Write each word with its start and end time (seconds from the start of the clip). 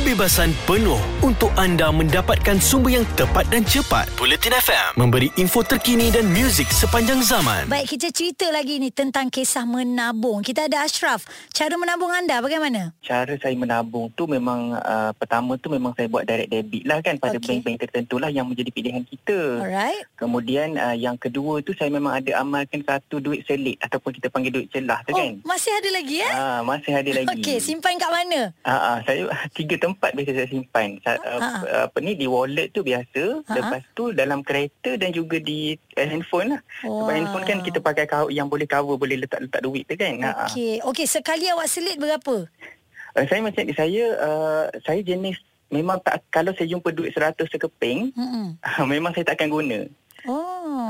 Kebebasan 0.00 0.56
penuh 0.64 0.96
untuk 1.20 1.52
anda 1.60 1.92
mendapatkan 1.92 2.56
sumber 2.56 2.96
yang 2.96 3.04
tepat 3.20 3.44
dan 3.52 3.60
cepat. 3.60 4.08
Bulletin 4.16 4.56
FM 4.56 4.96
memberi 4.96 5.28
info 5.36 5.60
terkini 5.60 6.08
dan 6.08 6.24
muzik 6.24 6.72
sepanjang 6.72 7.20
zaman. 7.20 7.68
Baik, 7.68 7.92
kita 7.92 8.08
cerita 8.08 8.48
lagi 8.48 8.80
ni 8.80 8.88
tentang 8.88 9.28
kisah 9.28 9.68
menabung. 9.68 10.40
Kita 10.40 10.72
ada 10.72 10.88
Ashraf. 10.88 11.28
Cara 11.52 11.76
menabung 11.76 12.08
anda 12.08 12.40
bagaimana? 12.40 12.96
Cara 13.04 13.36
saya 13.36 13.52
menabung 13.52 14.08
tu 14.16 14.24
memang 14.24 14.72
uh, 14.72 15.12
pertama 15.12 15.60
tu 15.60 15.68
memang 15.68 15.92
saya 15.92 16.08
buat 16.08 16.24
direct 16.24 16.48
debit 16.48 16.88
lah 16.88 17.04
kan 17.04 17.20
pada 17.20 17.36
Okey. 17.36 17.60
bank-bank 17.60 17.76
tertentu 17.84 18.16
lah 18.16 18.32
yang 18.32 18.48
menjadi 18.48 18.72
pilihan 18.72 19.04
kita. 19.04 19.60
Alright. 19.60 20.08
Kemudian 20.16 20.80
uh, 20.80 20.96
yang 20.96 21.20
kedua 21.20 21.60
tu 21.60 21.76
saya 21.76 21.92
memang 21.92 22.16
ada 22.16 22.40
amalkan 22.40 22.80
satu 22.80 23.20
duit 23.20 23.44
selit 23.44 23.76
ataupun 23.84 24.16
kita 24.16 24.32
panggil 24.32 24.64
duit 24.64 24.72
celah 24.72 25.04
tu 25.04 25.12
Oh, 25.12 25.20
kan. 25.20 25.44
masih 25.44 25.76
ada 25.76 25.88
lagi 25.92 26.24
eh? 26.24 26.32
Ah, 26.32 26.64
masih 26.64 26.92
ada 26.96 27.10
lagi. 27.20 27.28
Okey, 27.36 27.60
simpan 27.60 28.00
kat 28.00 28.08
mana? 28.08 28.56
Ah, 28.64 28.96
ah, 28.96 28.98
saya 29.04 29.28
tiga 29.60 29.76
tempat 29.76 29.89
biasa 29.96 30.30
saya 30.36 30.48
simpan. 30.48 30.98
Sa, 31.00 31.16
uh, 31.16 31.40
apa 31.86 31.98
ni 31.98 32.14
di 32.14 32.26
wallet 32.26 32.70
tu 32.70 32.82
biasa, 32.82 33.42
Ah, 33.46 33.54
lepas 33.56 33.82
tu 33.92 34.10
dalam 34.10 34.44
kereta 34.44 34.94
dan 34.94 35.10
juga 35.10 35.38
di 35.38 35.74
uh, 35.96 36.06
handphone 36.06 36.54
lah. 36.56 36.60
Sebab 36.82 37.06
Wah. 37.06 37.14
handphone 37.14 37.46
kan 37.46 37.58
kita 37.62 37.78
pakai 37.78 38.04
cover, 38.04 38.30
yang 38.30 38.46
boleh 38.46 38.66
cover 38.66 38.94
boleh 38.94 39.20
letak-letak 39.20 39.60
duit 39.60 39.84
tu 39.86 39.94
kan. 39.96 40.14
Ah, 40.20 40.44
ah. 40.44 40.48
Okey, 40.50 40.84
okey 40.84 41.06
sekali 41.06 41.48
awak 41.48 41.66
selit 41.66 41.96
berapa? 41.96 42.46
Uh, 43.16 43.24
saya 43.26 43.40
macam 43.42 43.62
ni, 43.64 43.74
saya 43.74 44.04
uh, 44.22 44.64
saya 44.82 45.00
jenis 45.02 45.34
memang 45.70 46.02
tak 46.02 46.22
kalau 46.30 46.50
saya 46.52 46.66
jumpa 46.66 46.90
duit 46.90 47.14
100 47.14 47.46
sekeping, 47.46 48.10
Hmm. 48.14 48.58
memang 48.92 49.14
saya 49.14 49.26
tak 49.26 49.38
akan 49.38 49.50
guna. 49.50 49.78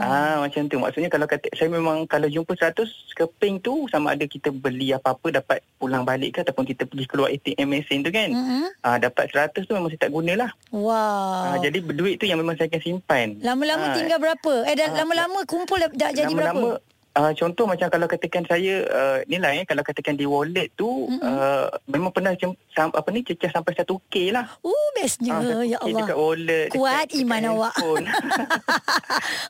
Ah 0.00 0.40
macam 0.40 0.64
tu. 0.64 0.80
Maksudnya 0.80 1.06
kalau 1.06 1.28
kata 1.28 1.52
saya 1.52 1.68
memang 1.68 2.08
kalau 2.08 2.24
jumpa 2.24 2.56
100 2.56 2.80
sekeping 3.12 3.60
tu 3.60 3.84
sama 3.86 4.16
ada 4.16 4.24
kita 4.24 4.48
beli 4.48 4.90
apa-apa 4.90 5.28
dapat 5.30 5.60
pulang 5.76 6.02
balik 6.02 6.34
ke 6.34 6.38
ataupun 6.40 6.64
kita 6.64 6.88
pergi 6.88 7.04
keluar 7.04 7.28
ATM 7.28 7.68
mesin 7.68 8.00
tu 8.00 8.08
kan. 8.08 8.32
Hmm. 8.32 8.66
Ah 8.80 8.96
dapat 8.96 9.28
100 9.28 9.60
tu 9.60 9.76
memang 9.76 9.92
saya 9.92 10.08
tak 10.08 10.12
gunalah. 10.12 10.50
Wow. 10.72 11.52
Ah 11.52 11.58
jadi 11.60 11.78
duit 11.84 12.16
tu 12.16 12.24
yang 12.24 12.40
memang 12.40 12.56
saya 12.56 12.72
akan 12.72 12.80
simpan. 12.80 13.28
Lama-lama 13.44 13.92
Ah, 13.92 13.94
tinggal 13.94 14.18
berapa? 14.18 14.52
Eh 14.64 14.74
dah 14.74 14.88
Ah, 14.88 14.96
lama-lama 15.04 15.44
kumpul 15.44 15.76
dah, 15.76 15.90
dah 15.92 16.10
jadi 16.10 16.32
lama-lama, 16.32 16.80
berapa? 16.80 16.89
Uh, 17.10 17.34
contoh 17.34 17.66
macam 17.66 17.90
kalau 17.90 18.06
katakan 18.06 18.46
saya 18.46 18.86
uh, 18.86 19.18
ni 19.26 19.42
lah 19.42 19.50
eh 19.50 19.66
kalau 19.66 19.82
katakan 19.82 20.14
di 20.14 20.30
wallet 20.30 20.70
tu 20.78 21.10
Mm-mm. 21.10 21.18
uh, 21.18 21.66
memang 21.90 22.14
pernah 22.14 22.30
macam 22.38 22.54
sam, 22.70 22.94
apa 22.94 23.08
ni 23.10 23.26
cecah 23.26 23.50
sampai 23.50 23.74
1k 23.74 24.30
lah. 24.30 24.46
Uh, 24.62 24.88
bestnya. 24.94 25.34
Ah, 25.42 25.66
ya 25.66 25.78
1K 25.82 25.90
Allah. 25.90 26.00
Dekat 26.06 26.18
wallet. 26.22 26.68
Kuat 26.70 27.10
dekat, 27.10 27.20
iman 27.26 27.40
dekat 27.42 27.52
awak. 27.58 27.74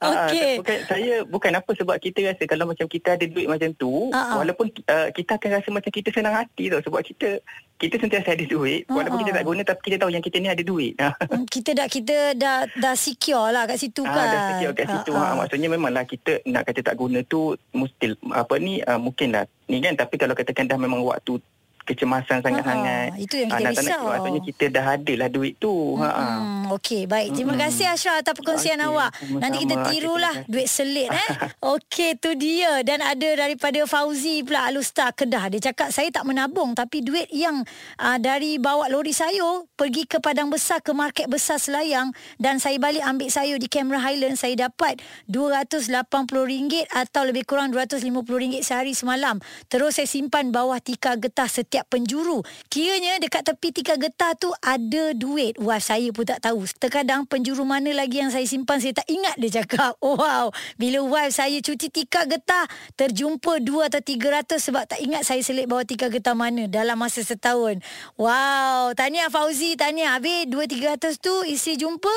Ah, 0.00 0.32
Okey. 0.32 0.64
bukan 0.64 0.78
saya 0.88 1.14
bukan 1.28 1.52
apa 1.60 1.70
sebab 1.76 1.96
kita 2.00 2.24
rasa 2.24 2.42
kalau 2.48 2.64
macam 2.64 2.88
kita 2.88 3.20
ada 3.20 3.24
duit 3.28 3.44
macam 3.44 3.68
tu 3.76 4.08
Ah, 4.16 4.16
ah. 4.16 4.36
walaupun 4.40 4.72
uh, 4.88 5.12
kita 5.12 5.36
akan 5.36 5.60
rasa 5.60 5.68
macam 5.68 5.92
kita 5.92 6.08
senang 6.08 6.32
hati 6.32 6.72
tau 6.72 6.80
sebab 6.80 7.04
kita 7.04 7.44
kita 7.80 7.96
sentiasa 7.96 8.36
ada 8.36 8.44
duit 8.44 8.84
walaupun 8.86 9.16
Ah, 9.16 9.20
kita 9.24 9.30
ah. 9.32 9.36
tak 9.40 9.46
guna 9.46 9.60
tapi 9.64 9.80
kita 9.80 9.96
tahu 9.96 10.12
yang 10.12 10.20
kita 10.20 10.36
ni 10.36 10.46
ada 10.46 10.60
duit. 10.60 10.92
Ah 11.00 11.16
Hmm, 11.26 11.48
kita 11.48 11.72
dah 11.72 11.88
kita 11.88 12.36
dah 12.36 12.68
dah 12.70 12.94
secure 12.94 13.48
lah 13.48 13.64
kat 13.64 13.80
situ 13.80 14.04
kan. 14.04 14.28
dah 14.28 14.42
secure 14.52 14.74
kat 14.76 14.86
situ. 14.86 15.10
Ah, 15.10 15.18
Ha, 15.18 15.26
ah. 15.26 15.34
maksudnya 15.40 15.68
memanglah 15.68 16.04
kita 16.04 16.44
nak 16.44 16.68
kata 16.68 16.80
tak 16.82 16.94
guna 16.94 17.24
tu 17.24 17.40
mesti 17.72 18.12
apa 18.28 18.54
ni 18.56 18.78
uh, 18.80 19.00
mungkin 19.00 19.32
lah 19.32 19.48
ni 19.64 19.80
kan 19.80 19.96
tapi 19.96 20.14
kalau 20.14 20.36
katakan 20.36 20.68
dah 20.68 20.76
memang 20.76 21.00
waktu 21.00 21.40
kecemasan 21.88 22.44
sangat-sangat. 22.44 23.08
Ah, 23.14 23.18
itu 23.18 23.34
yang 23.40 23.50
ah, 23.50 23.58
kita 23.58 23.64
nak 23.64 23.74
tak 23.74 23.84
nak, 23.84 23.90
risau. 23.90 24.04
Maksudnya 24.10 24.42
kita 24.46 24.64
dah 24.70 24.86
ada 24.94 25.12
lah 25.16 25.28
duit 25.32 25.54
tu. 25.56 25.74
Ha 25.98 26.08
ah. 26.08 26.38
Hmm, 26.40 26.64
Okey, 26.76 27.02
baik. 27.10 27.28
Terima 27.34 27.54
Mm-mm. 27.56 27.64
kasih 27.66 27.86
Ashraf 27.90 28.16
atas 28.22 28.34
perkongsian 28.36 28.78
Okey, 28.78 28.88
awak. 28.88 29.10
sama-sama. 29.16 29.40
Nanti 29.42 29.56
kita 29.64 29.74
tirulah 29.90 30.34
kasih. 30.34 30.50
duit 30.50 30.68
selit 30.68 31.08
eh. 31.10 31.28
Okey, 31.74 32.10
tu 32.20 32.30
dia. 32.38 32.72
Dan 32.86 33.02
ada 33.02 33.28
daripada 33.34 33.80
Fauzi 33.88 34.46
pula 34.46 34.70
Alustar 34.70 35.10
Kedah. 35.16 35.50
Dia 35.50 35.72
cakap 35.72 35.90
saya 35.90 36.08
tak 36.14 36.24
menabung 36.28 36.78
tapi 36.78 37.02
duit 37.02 37.26
yang 37.34 37.64
uh, 37.98 38.18
dari 38.22 38.60
bawa 38.62 38.86
lori 38.86 39.10
sayur 39.10 39.66
pergi 39.74 40.06
ke 40.06 40.22
Padang 40.22 40.52
Besar 40.52 40.84
ke 40.84 40.92
market 40.92 41.26
besar 41.26 41.56
Selayang 41.56 42.12
dan 42.36 42.60
saya 42.62 42.76
balik 42.76 43.02
ambil 43.02 43.32
sayur 43.32 43.56
di 43.56 43.66
Camera 43.66 43.98
Highland 44.02 44.36
saya 44.36 44.68
dapat 44.68 45.00
RM280 45.30 46.90
atau 46.90 47.22
lebih 47.26 47.46
kurang 47.48 47.72
RM250 47.72 48.62
sehari 48.62 48.92
semalam. 48.92 49.38
Terus 49.70 49.98
saya 49.98 50.08
simpan 50.10 50.52
bawah 50.52 50.78
tika 50.82 51.16
getah 51.16 51.48
setiap 51.48 51.69
penjuru. 51.90 52.42
Kiranya 52.66 53.22
dekat 53.22 53.46
tepi 53.46 53.70
tika 53.70 53.94
getah 53.94 54.34
tu 54.34 54.50
ada 54.58 55.14
duit. 55.14 55.54
Wah, 55.62 55.78
saya 55.78 56.10
pun 56.10 56.26
tak 56.26 56.42
tahu. 56.42 56.66
Terkadang 56.82 57.22
penjuru 57.30 57.62
mana 57.62 57.94
lagi 57.94 58.18
yang 58.18 58.34
saya 58.34 58.42
simpan 58.46 58.82
saya 58.82 58.98
tak 58.98 59.06
ingat 59.06 59.38
dia 59.38 59.62
cakap. 59.62 59.94
Wow, 60.20 60.50
bila 60.74 61.00
wife 61.06 61.38
saya 61.38 61.62
cuci 61.62 61.88
tika 61.88 62.26
getah 62.26 62.66
terjumpa 62.98 63.62
2 63.62 63.88
atau 63.88 64.00
300 64.02 64.58
sebab 64.58 64.84
tak 64.84 65.00
ingat 65.00 65.22
saya 65.22 65.40
selit 65.40 65.70
bawah 65.70 65.86
tika 65.86 66.10
getah 66.10 66.34
mana 66.34 66.66
dalam 66.66 66.98
masa 66.98 67.22
setahun. 67.22 67.78
Wow, 68.18 68.92
tahniah 68.98 69.30
Fauzi, 69.30 69.78
tahniah. 69.78 70.18
Habis 70.18 70.50
2 70.50 70.66
300 70.66 71.22
tu 71.22 71.32
isteri 71.46 71.78
jumpa, 71.78 72.12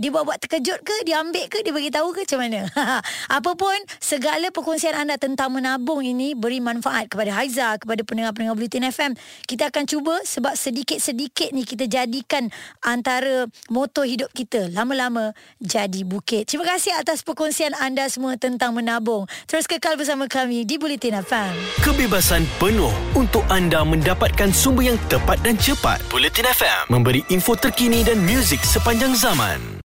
dia 0.00 0.08
buat-buat 0.08 0.40
terkejut 0.40 0.80
ke, 0.82 0.96
dia 1.04 1.20
ambil 1.20 1.46
ke, 1.52 1.60
dia 1.62 1.70
bagi 1.74 1.92
tahu 1.92 2.16
ke 2.16 2.24
macam 2.24 2.38
mana? 2.40 2.60
Apapun 3.36 3.76
segala 4.00 4.48
perkongsian 4.48 4.96
anda 4.96 5.20
tentang 5.20 5.52
menabung 5.52 6.00
ini 6.00 6.32
beri 6.32 6.62
manfaat 6.62 7.10
kepada 7.10 7.34
Haiza, 7.34 7.76
kepada 7.76 8.00
pendengar-pendengar 8.06 8.54
Bulletin 8.54 8.93
FM. 8.94 9.18
Kita 9.50 9.74
akan 9.74 9.84
cuba 9.90 10.14
sebab 10.22 10.54
sedikit-sedikit 10.54 11.50
ni 11.50 11.66
kita 11.66 11.90
jadikan 11.90 12.54
antara 12.86 13.50
moto 13.66 14.06
hidup 14.06 14.30
kita 14.30 14.70
lama-lama 14.70 15.34
jadi 15.58 16.06
bukit. 16.06 16.46
Terima 16.46 16.62
kasih 16.70 16.94
atas 16.94 17.26
perkongsian 17.26 17.74
anda 17.74 18.06
semua 18.06 18.38
tentang 18.38 18.78
menabung. 18.78 19.26
Terus 19.50 19.66
kekal 19.66 19.98
bersama 19.98 20.30
kami 20.30 20.62
di 20.62 20.78
Bulletin 20.78 21.18
FM. 21.26 21.82
Kebebasan 21.82 22.46
penuh 22.62 22.94
untuk 23.18 23.42
anda 23.50 23.82
mendapatkan 23.82 24.54
sumber 24.54 24.94
yang 24.94 24.98
tepat 25.10 25.42
dan 25.42 25.58
cepat. 25.58 25.98
Bulletin 26.06 26.46
FM 26.46 26.94
memberi 26.94 27.26
info 27.34 27.58
terkini 27.58 28.06
dan 28.06 28.22
muzik 28.22 28.62
sepanjang 28.62 29.18
zaman. 29.18 29.74